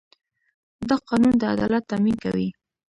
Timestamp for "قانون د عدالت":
1.07-1.83